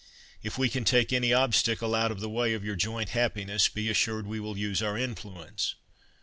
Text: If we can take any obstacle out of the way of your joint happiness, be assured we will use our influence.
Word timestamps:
If 0.41 0.57
we 0.57 0.67
can 0.67 0.83
take 0.83 1.13
any 1.13 1.31
obstacle 1.31 1.93
out 1.93 2.09
of 2.09 2.21
the 2.21 2.27
way 2.27 2.55
of 2.55 2.65
your 2.65 2.75
joint 2.75 3.09
happiness, 3.09 3.69
be 3.69 3.87
assured 3.87 4.25
we 4.25 4.39
will 4.39 4.57
use 4.57 4.81
our 4.81 4.97
influence. 4.97 5.75